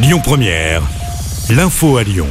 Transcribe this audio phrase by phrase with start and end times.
[0.00, 0.80] Lyon Première,
[1.50, 2.28] l'info à Lyon.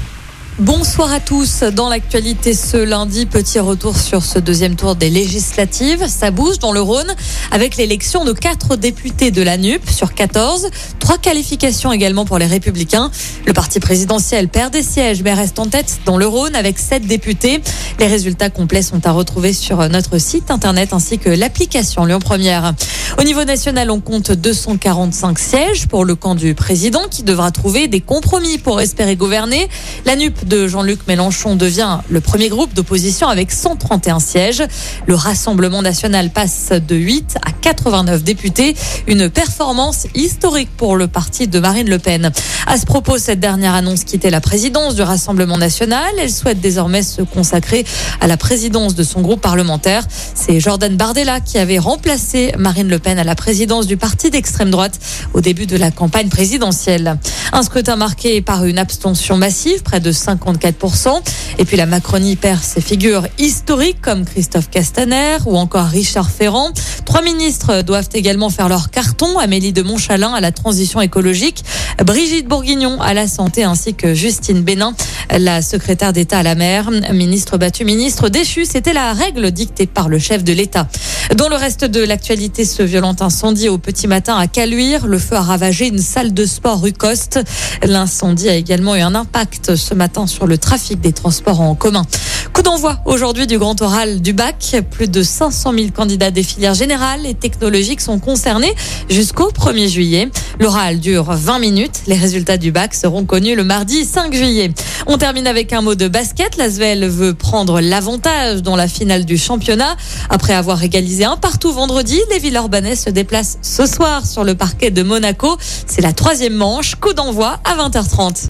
[0.59, 1.63] Bonsoir à tous.
[1.63, 6.07] Dans l'actualité ce lundi, petit retour sur ce deuxième tour des législatives.
[6.07, 7.13] Ça bouge dans le Rhône
[7.51, 10.69] avec l'élection de quatre députés de la NUP sur 14.
[10.97, 13.11] Trois qualifications également pour les Républicains.
[13.45, 17.05] Le parti présidentiel perd des sièges mais reste en tête dans le Rhône avec sept
[17.05, 17.61] députés.
[17.99, 22.73] Les résultats complets sont à retrouver sur notre site internet ainsi que l'application Lyon Première.
[23.19, 27.87] Au niveau national, on compte 245 sièges pour le camp du président qui devra trouver
[27.87, 29.69] des compromis pour espérer gouverner.
[30.05, 34.63] La NUP de Jean-Luc Mélenchon devient le premier groupe d'opposition avec 131 sièges.
[35.07, 38.75] Le Rassemblement national passe de 8 à 89 députés,
[39.07, 42.31] une performance historique pour le parti de Marine Le Pen.
[42.65, 46.13] À ce propos, cette dernière annonce quittait la présidence du Rassemblement national.
[46.19, 47.85] Elle souhaite désormais se consacrer
[48.21, 50.03] à la présidence de son groupe parlementaire.
[50.35, 54.71] C'est Jordan Bardella qui avait remplacé Marine Le Pen à la présidence du parti d'extrême
[54.71, 54.99] droite
[55.33, 57.17] au début de la campagne présidentielle.
[57.53, 61.21] Un scrutin marqué par une abstention massive, près de 54%.
[61.59, 66.71] Et puis la Macronie perd ses figures historiques comme Christophe Castaner ou encore Richard Ferrand.
[67.05, 69.39] Trois ministres doivent également faire leur carton.
[69.39, 71.63] Amélie de Montchalin à la transition écologique,
[72.05, 74.93] Brigitte Bourguignon à la santé ainsi que Justine Bénin,
[75.35, 76.89] la secrétaire d'État à la mer.
[77.11, 80.87] Ministre battu, ministre déchu, c'était la règle dictée par le chef de l'État.
[81.35, 85.07] Dans le reste de l'actualité, ce violent incendie au petit matin à Caluire.
[85.07, 87.39] Le feu a ravagé une salle de sport rue Coste.
[87.83, 92.05] L'incendie a également eu un impact ce matin sur le trafic des transports en commun.
[92.53, 94.77] Coup d'envoi aujourd'hui du grand oral du bac.
[94.89, 98.73] Plus de 500 000 candidats des filières générales et technologiques sont concernés
[99.09, 100.29] jusqu'au 1er juillet.
[100.59, 102.01] L'oral dure 20 minutes.
[102.07, 104.71] Les résultats du bac seront connus le mardi 5 juillet.
[105.17, 106.57] Termine avec un mot de basket.
[106.57, 109.95] L'Asvel veut prendre l'avantage dans la finale du championnat.
[110.29, 114.91] Après avoir égalisé un partout vendredi, les Villeurbanais se déplacent ce soir sur le parquet
[114.91, 115.57] de Monaco.
[115.87, 116.95] C'est la troisième manche.
[116.95, 118.49] Coup d'envoi à 20h30.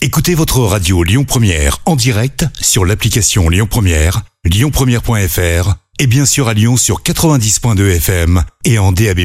[0.00, 6.48] Écoutez votre radio Lyon Première en direct sur l'application Lyon Première, lyonpremière.fr et bien sûr
[6.48, 9.20] à Lyon sur 90.2 FM et en DAB+.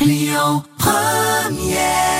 [0.00, 2.11] Lyon Première